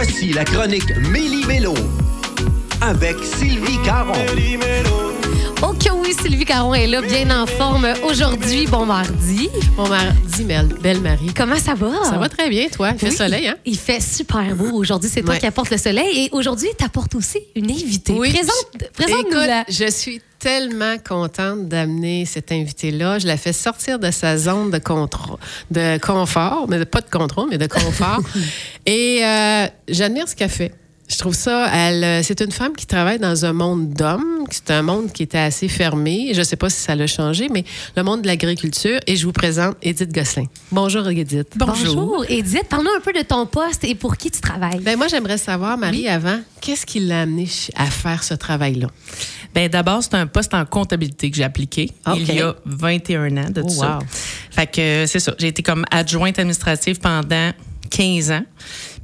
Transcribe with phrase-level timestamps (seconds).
[0.00, 1.74] Voici la chronique Méli-Mélo
[2.80, 4.14] avec Sylvie Caron.
[5.62, 8.66] Ok, oui, Sylvie Caron est là, bien en forme aujourd'hui.
[8.68, 9.48] Bon mardi.
[9.76, 11.32] Bon mardi, belle, belle Marie.
[11.36, 11.90] Comment ça va?
[12.04, 12.90] Ça va très bien, toi?
[12.92, 13.56] Il fait Oui, soleil, hein?
[13.64, 14.70] Il fait super beau.
[14.72, 15.40] Aujourd'hui, c'est toi Ouais.
[15.40, 16.26] qui apporte le soleil.
[16.26, 18.14] Et aujourd'hui, tu apportes aussi une invitée.
[18.14, 19.64] Présente, présente-nous la.
[19.68, 23.18] Je suis tellement contente d'amener cette invitée-là.
[23.18, 25.38] Je la fais sortir de sa zone de, contrôle,
[25.72, 28.20] de confort, mais de- pas de contrôle, mais de confort.
[28.86, 30.72] Et euh, j'admire ce qu'elle fait.
[31.08, 34.44] Je trouve ça, elle, euh, c'est une femme qui travaille dans un monde d'hommes.
[34.50, 36.32] C'est un monde qui était assez fermé.
[36.34, 37.64] Je ne sais pas si ça l'a changé, mais
[37.96, 39.00] le monde de l'agriculture.
[39.06, 40.44] Et je vous présente Edith Gosselin.
[40.70, 41.48] Bonjour, Edith.
[41.56, 42.64] Bonjour, Edith.
[42.68, 44.80] Parle-nous un peu de ton poste et pour qui tu travailles.
[44.80, 48.88] Ben moi, j'aimerais savoir, Marie, avant, qu'est-ce qui l'a amené à faire ce travail-là?
[49.54, 52.18] Ben d'abord, c'est un poste en comptabilité que j'ai appliqué OK.
[52.18, 53.96] il y a 21 ans de Oh, tout ça.
[53.98, 54.04] wow.
[54.50, 55.34] Fait que euh, c'est ça.
[55.38, 57.52] J'ai été comme adjointe administrative pendant
[57.90, 58.42] 15 ans.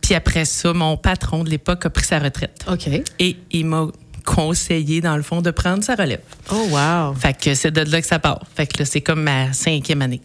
[0.05, 2.63] Puis après ça, mon patron de l'époque a pris sa retraite.
[2.71, 2.89] OK.
[3.19, 3.87] Et il m'a
[4.23, 6.21] conseillé, dans le fond, de prendre sa relève.
[6.53, 7.15] Oh, wow.
[7.15, 8.43] Fait que c'est de là que ça part.
[8.55, 10.21] Fait que là, c'est comme ma cinquième année.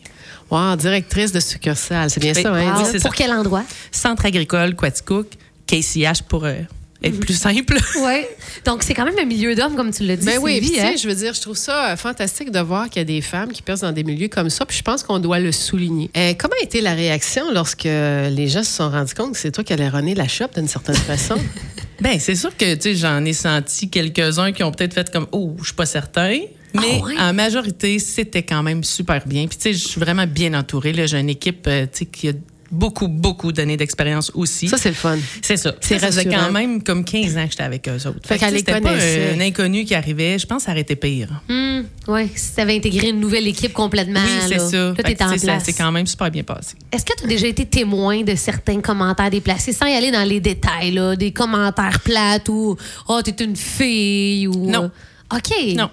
[0.51, 2.09] Wow, directrice de succursale.
[2.09, 2.41] C'est bien Oui.
[2.41, 2.73] ça, hein?
[2.75, 3.17] Ah, c'est pour ça.
[3.23, 3.63] quel endroit?
[3.91, 5.27] Centre agricole, Quaticook,
[5.65, 6.55] KCH pour euh,
[7.03, 7.77] être plus simple.
[8.03, 8.21] Oui.
[8.65, 10.25] Donc, c'est quand même un milieu d'hommes, comme tu l'as dit.
[10.25, 10.91] Ben oui, tu hein?
[10.91, 13.21] sais, je veux dire, je trouve ça euh, fantastique de voir qu'il y a des
[13.21, 16.09] femmes qui percent dans des milieux comme ça, puis je pense qu'on doit le souligner.
[16.15, 19.51] Euh, comment a été la réaction lorsque les gens se sont rendus compte que c'est
[19.51, 21.35] toi qui allais runner la shop d'une certaine façon?
[22.01, 25.27] Ben, c'est sûr que tu sais, j'en ai senti quelques-uns qui ont peut-être fait comme
[25.33, 26.39] oh, je suis pas certain.
[26.73, 27.19] Mais Ah ouais?
[27.19, 29.47] en majorité, c'était quand même super bien.
[29.47, 30.93] Puis tu sais, je suis vraiment bien entourée.
[30.93, 31.07] là.
[31.07, 32.31] J'ai une équipe euh, tu sais, qui a
[32.71, 34.67] beaucoup, beaucoup d'années d'expérience aussi.
[34.67, 35.17] ça, c'est le fun.
[35.41, 35.73] c'est ça.
[35.81, 38.19] c'est Ça faisait quand même comme 15 ans que j'étais avec eux autres.
[38.25, 40.37] Fait qu'elle les c'était pas un inconnu qui arrivait.
[40.39, 41.29] Je pense que ça aurait été pire.
[41.49, 44.19] Hmm, oui, si tu avais intégré une nouvelle équipe complètement.
[44.23, 44.77] oui, c'est ça.
[44.77, 45.63] Là, Fait t'es en place.
[45.63, 46.75] s'est quand même super bien passé.
[46.91, 50.27] Est-ce que tu as déjà été témoin de certains commentaires déplacés, sans y aller dans
[50.27, 54.69] les détails, là, des commentaires plates ou Oh, t'es une fille ou.
[54.69, 54.91] Non.
[55.33, 55.75] OK.
[55.75, 55.89] Non.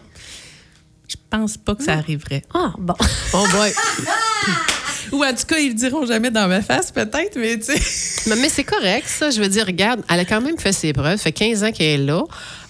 [1.08, 2.42] Je pense pas que ça arriverait.
[2.52, 2.94] Ah, bon.
[3.32, 3.72] Oh boy.
[5.12, 8.26] Ou en tout cas, ils le diront jamais dans ma face, peut-être, mais tu sais.
[8.30, 9.30] mais mais c'est correct, ça.
[9.30, 11.16] Je veux dire, regarde, elle a quand même fait ses preuves.
[11.16, 12.22] Ça fait 15 ans qu'elle est là.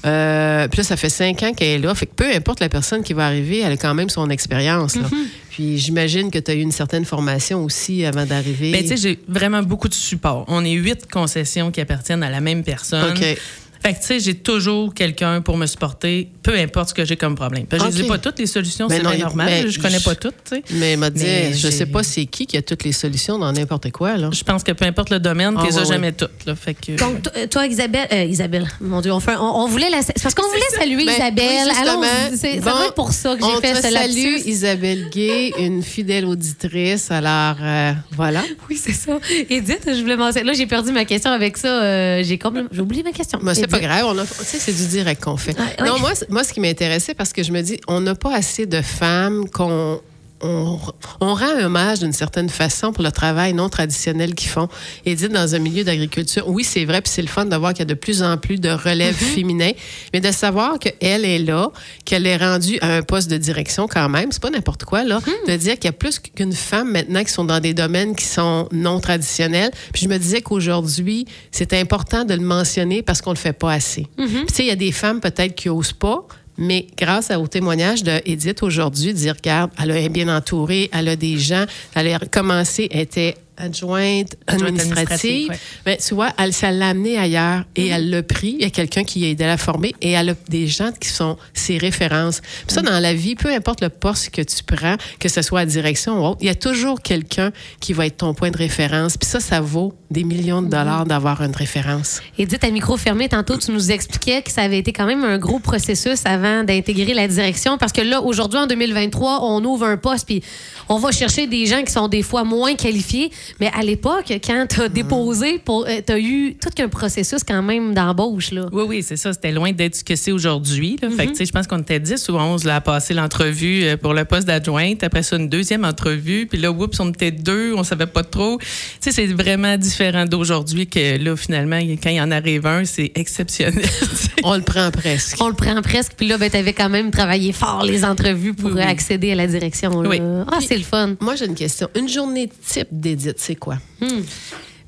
[0.04, 1.94] Euh, puis là, ça fait 5 ans qu'elle est là.
[1.94, 4.97] Fait que peu importe la personne qui va arriver, elle a quand même son expérience.
[4.97, 5.08] là.
[5.50, 8.72] Puis j'imagine que tu as eu une certaine formation aussi avant d'arriver.
[8.72, 10.44] Ben, tu sais, j'ai vraiment beaucoup de support.
[10.48, 13.16] On est huit concessions qui appartiennent à la même personne.
[13.16, 13.38] OK.
[13.82, 17.16] Fait que, tu sais, j'ai toujours quelqu'un pour me supporter, peu importe ce que j'ai
[17.16, 17.66] comme problème.
[17.66, 19.47] Parce que je n'ai pas toutes les solutions, c'est bien normal.
[19.47, 20.62] mais je connais pas toutes, tu sais.
[20.72, 23.38] Mais elle m'a dit, Mais je sais pas c'est qui qui a toutes les solutions
[23.38, 24.16] dans n'importe quoi.
[24.16, 24.31] Là.
[24.32, 26.44] Je pense que peu importe le domaine, tu les as ouais, jamais toutes.
[26.47, 26.54] Là.
[26.56, 29.66] Fait que, Donc, to- toi, Isabelle, euh, Isabelle, mon Dieu, on, fait, un- on, on
[29.69, 30.00] voulait la.
[30.22, 31.69] Parce qu'on voulait saluer Ben, Isabelle.
[32.00, 34.42] oui, c'est Bon, être pour ça que j'ai fait ce lapsus.
[34.48, 37.10] Isabelle Gay, une fidèle auditrice.
[37.10, 38.42] Alors, euh, voilà.
[38.69, 39.19] Oui, c'est ça.
[39.50, 40.47] Edith, je voulais mentionner.
[40.47, 41.69] Là, j'ai perdu ma question avec ça.
[41.82, 43.38] euh, j'ai complètement- j'ai oublié ma question.
[43.71, 44.04] C'est pas grave.
[44.06, 45.54] On a- Tu sais, c'est du direct qu'on fait.
[45.59, 45.87] Ah, oui.
[45.88, 48.66] Non, moi, moi, ce qui m'intéressait, parce que je me dis, on n'a pas assez
[48.66, 50.00] de femmes qu'on.
[50.42, 50.78] On,
[51.20, 54.69] on rend hommage d'une certaine façon pour le travail non traditionnel qu'ils font.
[55.06, 57.80] Edith, dans un milieu d'agriculture, oui, c'est vrai, puis c'est le fun de voir qu'il
[57.80, 59.34] y a de plus en plus de relèves Mm-hmm.
[59.34, 59.72] féminins,
[60.12, 61.70] mais de savoir qu'elle est là,
[62.04, 65.20] qu'elle est rendue à un poste de direction quand même, c'est pas n'importe quoi, là,
[65.20, 65.50] Mm.
[65.50, 68.24] de dire qu'il y a plus qu'une femme maintenant qui sont dans des domaines qui
[68.26, 69.70] sont non traditionnels.
[69.92, 73.72] Puis je me disais qu'aujourd'hui, c'est important de le mentionner parce qu'on le fait pas
[73.72, 74.06] assez.
[74.16, 76.26] Puis tu sais, il y a des femmes peut-être qui osent pas,
[76.58, 81.16] mais grâce au témoignage de Edith aujourd'hui, dire, regarde, elle est bien entourée, elle a
[81.16, 85.50] des gens, elle a commencé, elle était adjointe Adjointe administrative.
[85.50, 85.58] ouais.
[85.84, 88.56] Ben, tu vois, elle, ça l'a amenée ailleurs et elle l'a pris.
[88.58, 90.90] Il y a quelqu'un qui a aidé à la former et elle a des gens
[90.92, 92.40] qui sont ses références.
[92.40, 95.60] Puis ça, dans la vie, peu importe le poste que tu prends, que ce soit
[95.60, 98.58] à direction ou autre, il y a toujours quelqu'un qui va être ton point de
[98.58, 99.16] référence.
[99.16, 102.20] Puis ça, ça vaut des millions de dollars d'avoir une référence.
[102.38, 105.38] Edith, à micro fermé, tantôt, tu nous expliquais que ça avait été quand même un
[105.38, 107.78] gros processus avant d'intégrer la direction.
[107.78, 110.42] Parce que là, aujourd'hui, en 2023, on ouvre un poste, puis
[110.88, 113.30] on va chercher des gens qui sont des fois moins qualifiés.
[113.60, 117.94] Mais à l'époque, quand tu as déposé, tu as eu tout qu'un processus quand même
[117.94, 118.50] d'embauche.
[118.53, 118.66] là.
[118.72, 119.32] Oui, oui, c'est ça.
[119.32, 120.98] C'était loin d'être ce que c'est aujourd'hui.
[121.00, 121.09] là.
[121.09, 121.16] Mm-hmm.
[121.16, 123.84] Fait que, tu sais, je pense qu'on était 10 ou 11 là, à passer l'entrevue
[123.84, 125.03] euh, pour le poste d'adjointe.
[125.03, 126.47] Après ça, une deuxième entrevue.
[126.47, 128.59] Puis là, oups, on était deux, on savait pas trop.
[128.59, 128.66] Tu
[129.00, 133.84] sais, c'est vraiment différent d'aujourd'hui que là, finalement, quand il en arrive un, c'est exceptionnel.
[134.44, 135.36] On le prend presque.
[135.41, 138.54] On le prend presque, puis là, ben, tu avais quand même travaillé fort les entrevues
[138.54, 138.82] pour Oui, oui.
[138.82, 140.03] accéder à la direction.
[140.03, 140.09] là.
[140.09, 140.21] Oui.
[140.53, 141.16] Ah, c'est le fun.
[141.21, 141.88] Moi, j'ai une question.
[141.97, 143.78] Une journée type d'Edith, c'est quoi?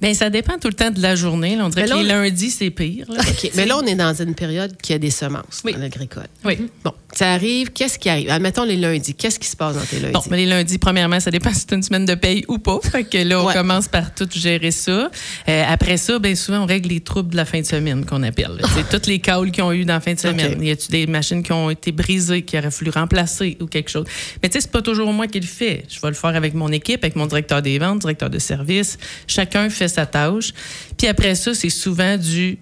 [0.01, 1.57] Bien, ça dépend tout le temps de la journée.
[1.57, 1.67] là.
[1.67, 3.07] On dirait là, que les on- lundis, c'est pire.
[3.11, 3.21] là.
[3.57, 5.73] Mais là, on est dans une période qui a des semences Oui.
[5.73, 6.29] dans l'agricole.
[6.45, 6.69] Oui.
[6.85, 8.29] Bon, Ça arrive, qu'est-ce qui arrive?
[8.31, 10.13] Admettons les lundis, qu'est-ce qui se passe dans tes lundis?
[10.13, 12.79] Bon, mais les lundis, premièrement, ça dépend si c'est une semaine de paye ou pas.
[12.83, 13.55] Fait que là, on Ouais.
[13.55, 15.11] commence par tout gérer ça.
[15.49, 18.23] Euh, après ça, bien souvent, on règle les troubles de la fin de semaine qu'on
[18.23, 18.61] appelle.
[18.75, 20.59] C'est toutes les calls qu'ils ont eu dans la fin de semaine.
[20.59, 20.65] OK.
[20.65, 24.05] Y a-tu des machines qui ont été brisées, qu'il aurait fallu remplacer ou quelque chose?
[24.43, 25.85] Mais tu sais, c'est pas toujours moi qui le fais.
[25.89, 28.99] Je vais le faire avec mon équipe, avec mon directeur des ventes, directeur de service.
[29.27, 30.53] Chacun fait sa tâche.
[30.99, 32.59] Puis après ça, c'est souvent du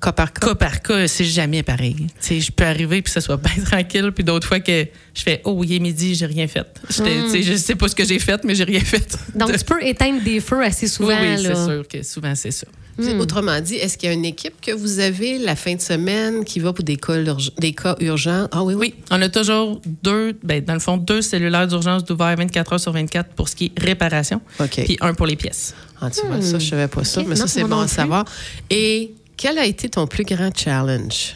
[0.00, 0.46] Cas par cas.
[0.48, 1.96] cas par cas, c'est jamais pareil.
[1.96, 5.22] Tu sais, je peux arriver puis ça soit bien tranquille, puis d'autres fois que je
[5.22, 6.66] fais oh il est midi, j'ai rien fait.
[6.90, 9.16] Sais, Je sais pas ce que j'ai fait, mais j'ai rien fait.
[9.34, 11.20] Donc, tu peux éteindre des feux assez oui, souvent.
[11.20, 11.66] oui, c'est là.
[11.66, 12.66] sûr que souvent c'est ça.
[13.00, 15.80] Puis, Autrement dit, est-ce qu'il y a une équipe que vous avez la fin de
[15.80, 18.48] semaine qui va pour des cas, urg- des cas urgents?
[18.50, 18.92] Ah oui, oui.
[18.98, 22.80] Oui, on a toujours deux, ben, dans le fond, deux cellulaires d'urgence d'ouvert 24 heures
[22.80, 24.82] sur 24 pour ce qui est réparation, OK.
[24.84, 25.76] puis un pour les pièces.
[26.00, 28.24] Ah, tu vois, ça, je savais pas ça, mais ça, c'est bon à savoir.
[28.68, 31.34] Et quel a été ton plus grand challenge?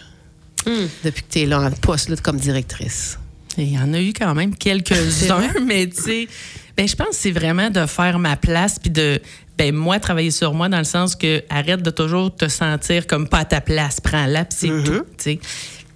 [1.03, 3.19] Depuis que tu es là en poste là, comme directrice?
[3.57, 6.29] Il y en a eu quand même quelques-uns, mais tu sais,
[6.77, 9.21] ben, je pense que c'est vraiment de faire ma place puis de,
[9.59, 13.29] ben, moi, travailler sur moi dans le sens que arrête de toujours te sentir comme
[13.29, 14.85] pas à ta place, prends-la puis c'est Mm-hmm.
[14.85, 15.41] tout, tu sais.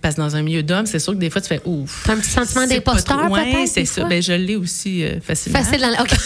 [0.07, 2.05] Parce que dans un milieu d'hommes, c'est sûr que des fois, tu fais ouf.
[2.07, 4.05] T'as un petit sentiment c'est d'imposteur, peut-être, c'est des ça.
[4.05, 5.59] Ben, je l'ai aussi euh, facilement.
[5.59, 6.11] Facile dans la- OK.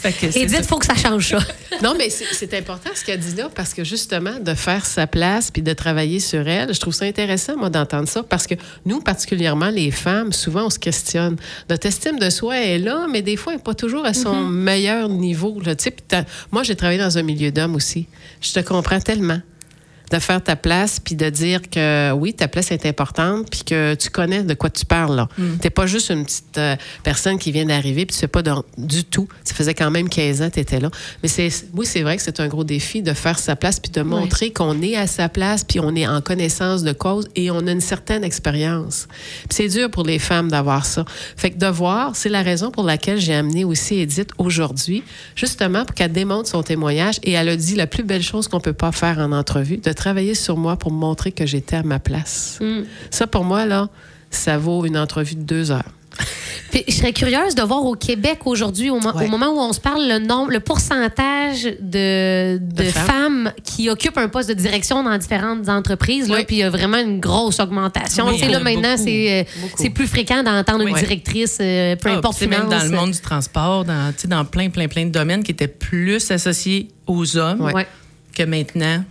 [0.00, 0.58] C'est Edith, ça.
[0.58, 1.38] il faut que ça change ça.
[1.82, 5.06] Non, mais c'est c'est important ce qu'elle dit là, parce que justement, de faire sa
[5.06, 8.54] place puis de travailler sur elle, je trouve ça intéressant, moi, d'entendre ça, parce que
[8.84, 11.36] nous, particulièrement les femmes, souvent, on se questionne.
[11.70, 14.44] Notre estime de soi est là, mais des fois, elle n'est pas toujours à son
[14.44, 15.60] meilleur niveau.
[15.64, 15.74] Là,
[16.50, 18.08] moi, j'ai travaillé dans un milieu d'hommes aussi.
[18.40, 19.40] Je te comprends tellement
[20.10, 23.94] de faire ta place puis de dire que oui, ta place est importante puis que
[23.94, 25.16] tu connais de quoi tu parles.
[25.16, 25.28] là.
[25.60, 28.52] T'es pas juste une petite euh, personne qui vient d'arriver puis tu sais pas de-
[28.78, 29.28] du tout.
[29.44, 30.90] Ça faisait quand même 15 ans que tu étais là.
[31.22, 33.90] Mais c'est oui, c'est vrai que c'est un gros défi de faire sa place puis
[33.92, 37.50] de montrer qu'on est à sa place puis on est en connaissance de cause et
[37.50, 39.06] on a une certaine expérience.
[39.48, 41.04] Puis c'est dur pour les femmes d'avoir ça.
[41.36, 45.02] Fait que de voir, c'est la raison pour laquelle j'ai amené aussi Edith aujourd'hui,
[45.36, 48.60] justement pour qu'elle démontre son témoignage et elle a dit la plus belle chose qu'on
[48.60, 51.82] peut pas faire en entrevue, de travailler sur moi pour me montrer que j'étais à
[51.82, 52.58] ma place.
[53.10, 53.88] Ça, pour moi, là,
[54.30, 55.92] ça vaut une entrevue de deux heures.
[56.70, 59.24] Puis, je serais curieuse de voir au Québec aujourd'hui, au, mo- Ouais.
[59.24, 63.06] au moment où on se parle, le nombre, le pourcentage de, de De femmes.
[63.06, 63.52] femmes.
[63.64, 66.28] qui occupent un poste de direction dans différentes entreprises.
[66.28, 68.26] Là, puis il y a vraiment une grosse augmentation.
[68.26, 69.44] Oui, Tu sais, là, maintenant, c'est, euh,
[69.76, 73.12] c'est plus fréquent d'entendre une directrice, euh, peu Ah, importe c'est même dans le monde
[73.12, 76.88] du transport, dans, tu sais, dans plein, plein, plein de domaines qui étaient plus associés
[77.06, 77.60] aux hommes.
[77.62, 77.86] Ouais.
[78.34, 79.04] que maintenant.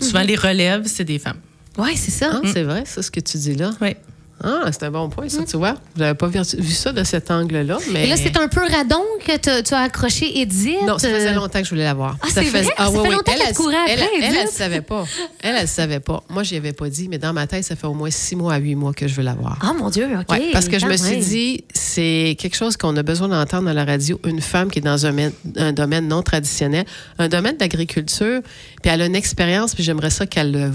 [0.00, 1.38] Souvent, les relèves, c'est des femmes.
[1.78, 2.30] Ouais, c'est ça.
[2.32, 3.70] Ah, C'est vrai, ça, ce que tu dis là.
[3.80, 3.94] Oui.
[4.42, 5.74] Ah, c'est un bon point, ça, tu vois.
[5.94, 8.06] Je n'avais pas vu, vu ça de cet angle-là, mais...
[8.06, 10.78] Et là, c'est un peu radon que tu as accroché Edith?
[10.86, 12.16] Non, ça faisait longtemps que je voulais la voir.
[12.22, 12.62] Ah, c'est vrai?
[12.64, 13.10] Ça fait oui, oui.
[13.10, 14.38] longtemps Elle, qu'elle elle- courait elle, après, elle, elle, Edith.
[14.44, 15.04] elle savait pas.
[15.42, 16.22] Elle, elle savait pas.
[16.30, 18.34] Moi, je n'y avais pas dit, mais dans ma tête, ça fait au moins six
[18.34, 19.58] mois à huit mois que je veux la voir.
[19.60, 20.30] Ah, mon Dieu, OK.
[20.30, 23.68] Ouais, parce que je me Ah, suis dit, c'est quelque chose qu'on a besoin d'entendre
[23.68, 24.20] à la radio.
[24.24, 26.84] Une femme qui est dans un, domaine- un domaine non traditionnel,
[27.18, 28.40] un domaine d'agriculture,
[28.82, 30.70] puis elle a une expérience, puis j'aimerais ça qu'elle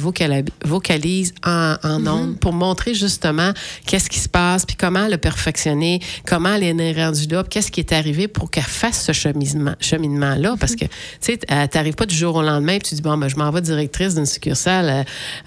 [0.64, 3.52] vocalise en, en ondes pour montrer justement
[3.86, 7.72] qu'est-ce qui se passe, puis comment le perfectionner, comment elle est rendue là, puis qu'est-ce
[7.72, 10.56] qui est arrivé pour qu'elle fasse ce cheminement- cheminement-là.
[10.60, 10.90] Parce que, tu
[11.22, 13.62] sais, t'arrives pas du jour au lendemain, puis tu dis, bon, ben, je m'en vais
[13.62, 15.04] directrice d'une succursale euh,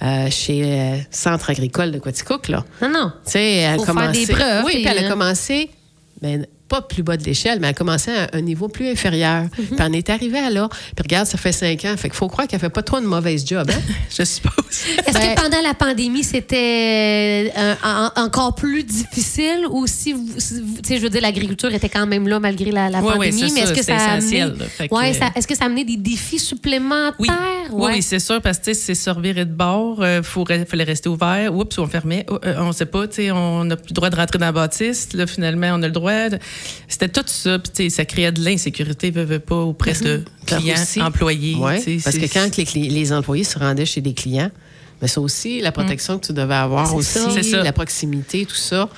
[0.06, 2.64] euh, chez euh, Centre agricole de Quaticook, là.
[2.82, 3.12] Non, non.
[3.24, 4.26] Tu sais, elle a commencé.
[4.26, 5.57] des preuves, Oui, puis, elle a euh, commencé,
[6.22, 9.42] ben, pas plus bas de l'échelle, mais elle a commencé à un niveau plus inférieur.
[9.44, 9.48] Mhm.
[9.66, 10.68] Puis on est arrivé à là.
[10.70, 11.94] Puis regarde, ça fait cinq ans.
[11.96, 13.70] Fait qu'il faut croire qu'elle fait pas trop une mauvaise job.
[13.70, 13.80] Hein?
[14.10, 14.52] Je suppose.
[15.06, 20.54] Est-ce Ben- que pendant la pandémie, c'était euh, en- encore plus difficile ou si, si
[20.82, 23.60] tu sais, je veux dire, l'agriculture était quand même là malgré la, pandémie, ouais, mais
[23.62, 24.40] est-ce que ça amené,
[24.88, 27.14] que- ouais, ça- est-ce que ça a amené des défis supplémentaires?
[27.18, 27.28] Oui,
[27.72, 27.92] oui, Ouais.
[27.94, 30.22] oui, c'est sûr, parce que tu sais, c'est se revirer de bord, il
[30.66, 31.54] fallait rester ouvert.
[31.54, 32.26] Oups, on fermait.
[32.30, 34.46] Oh, euh, on sait pas, tu sais, on n'a plus le droit de rentrer dans
[34.46, 35.12] la bâtisse.
[35.14, 36.28] Là, finalement, on a le droit.
[36.28, 36.38] de-
[36.88, 37.58] C'était tout ça.
[37.58, 41.54] Puis, tu sais, ça créait de l'insécurité, veut, pas, auprès de Par clients, aussi- employés.
[41.56, 44.50] Ouais, parce que quand les, les employés se rendaient chez des clients,
[45.00, 47.30] mais ça aussi, la protection que tu devais avoir aussi, ça.
[47.30, 47.62] C'est ça.
[47.62, 48.88] la proximité, tout ça.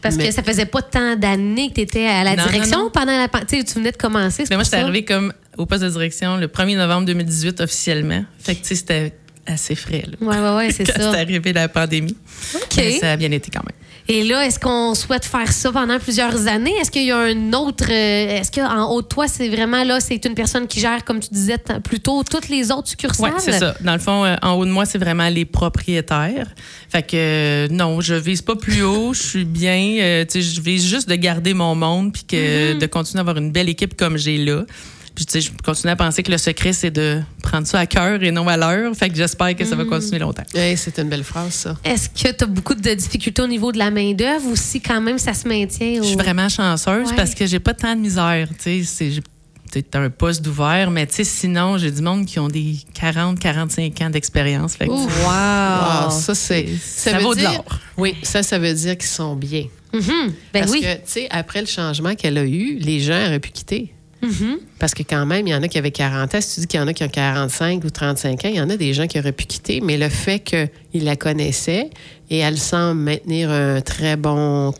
[0.00, 2.78] Parce Mais- que ça faisait pas tant d'années que tu étais à la Non, direction
[2.78, 2.90] non, non.
[2.90, 3.64] pendant la pandémie.
[3.64, 4.44] Tu venais de commencer.
[4.44, 8.24] c'est Mais moi, j'étais arrivée comme au poste de direction le 1er novembre 2018 officiellement.
[8.38, 9.12] Fait que, tu sais, c'était
[9.46, 10.26] assez frais, là.
[10.26, 11.12] Ouais, ouais, ouais, c'est Quand ça.
[11.12, 12.16] c'est arrivé la pandémie.
[12.54, 12.62] OK.
[12.78, 13.76] Mais ça a bien été quand même.
[14.08, 16.72] Et là, est-ce qu'on souhaite faire ça pendant plusieurs années?
[16.80, 17.84] Est-ce qu'il y a un autre.
[17.88, 21.20] euh, est-ce qu'en haut de toi, c'est vraiment là, c'est une personne qui gère, comme
[21.20, 23.32] tu disais t- plus tôt, toutes les autres Oui, succursales?
[23.38, 23.74] c'est ça.
[23.80, 26.48] Dans le fond, euh, en haut de moi, c'est vraiment les propriétaires.
[26.88, 29.14] Fait que euh, non, je vise pas plus haut.
[29.14, 29.96] Je suis bien.
[30.00, 33.20] euh, tu sais, je vise juste de garder mon monde puis que de continuer à
[33.20, 34.64] avoir une belle équipe comme j'ai là.
[35.20, 37.78] Puis Puis, tu sais, je continue à penser que le secret, c'est de prendre ça
[37.80, 38.94] à cœur et non à l'heure.
[38.96, 40.44] Fait que j'espère que ça va continuer longtemps.
[40.54, 41.76] Hey, c'est une belle phrase, ça.
[41.84, 45.00] Est-ce que tu as beaucoup de difficultés au niveau de la main-d'œuvre ou si quand
[45.02, 46.00] même ça se maintient?
[46.00, 46.02] Au...
[46.02, 47.16] Je suis vraiment chanceuse Ouais.
[47.16, 48.48] parce que j'ai pas tant de misère.
[48.62, 49.20] Tu sais,
[49.70, 53.38] c'est un poste d'ouvert, mais tu sais, sinon, j'ai du monde qui ont des 40,
[53.38, 54.74] 45 ans d'expérience.
[54.76, 55.06] Fait que Ouf.
[55.06, 56.04] tu- Wow!
[56.06, 56.66] Wow, ça, c'est.
[56.82, 57.78] ça veut vaut de dire- l'or.
[57.98, 59.66] Oui, ça, ça veut dire qu'ils sont bien.
[59.92, 60.02] Mhm.
[60.54, 60.80] Ben Parce oui.
[60.80, 63.92] que, tu sais, après le changement qu'elle a eu, les gens auraient pu quitter.
[64.22, 64.58] Mhm.
[64.78, 66.40] Parce que quand même, il y en a qui avaient 40 ans.
[66.40, 68.60] Si tu dis qu'il y en a qui ont 45 ou 35 ans, il y
[68.60, 69.80] en a des gens qui auraient pu quitter.
[69.80, 71.90] Mais le fait qu'ils la connaissaient
[72.30, 74.72] et elle semble maintenir un très bon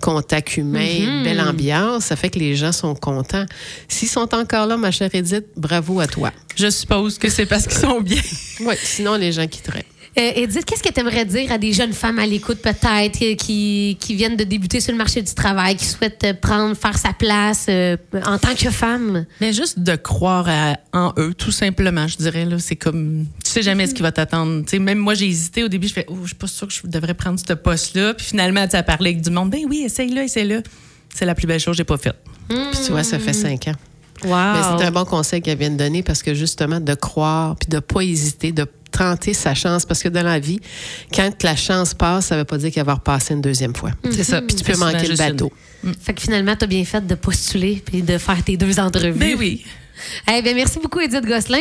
[0.00, 3.46] contact humain, une belle ambiance, ça fait que les gens sont contents.
[3.88, 6.30] S'ils sont encore là, ma chère Edith, bravo à toi.
[6.56, 8.20] Je suppose que c'est parce qu'ils sont bien.
[8.60, 9.84] Oui, sinon les gens quitteraient.
[10.18, 13.96] Euh, Edith, qu'est-ce que tu aimerais dire à des jeunes femmes à l'écoute, peut-être, qui,
[13.98, 17.14] qui viennent de débuter sur le marché du travail, qui souhaitent euh, prendre, faire sa
[17.14, 19.24] place euh, en tant que femme?
[19.40, 22.44] Mais juste de croire à- en eux, tout simplement, je dirais.
[22.44, 24.62] là C'est comme, tu sais jamais ce qui va t'attendre.
[24.64, 25.88] Tu sais, même moi, j'ai hésité au début.
[25.88, 28.12] Je fais, oh, je suis pas sûre que je devrais prendre ce poste-là.
[28.12, 29.48] Puis finalement, tu as parlé avec du monde.
[29.48, 30.62] Ben oui, essaye-le, essaye-le.
[31.14, 32.16] C'est la plus belle chose que j'ai pas faite.
[32.48, 33.74] Puis tu vois, ça fait cinq ans.
[34.24, 34.30] Wow!
[34.30, 37.68] Mais c'est un bon conseil qu'elle vient de donner parce que justement, de croire puis
[37.70, 39.84] de pas hésiter, de tenter sa chance.
[39.84, 40.60] Parce que dans la vie,
[41.12, 43.90] quand la chance passe, ça veut pas dire qu'elle va repasser une deuxième fois.
[44.10, 44.40] C'est ça.
[44.40, 45.52] Puis tu peux manquer le bateau.
[46.00, 49.18] Fait que finalement, tu as bien fait de postuler puis de faire tes deux entrevues.
[49.18, 49.64] Ben oui.
[50.32, 51.60] Eh bien, merci beaucoup, Edith Gosselin.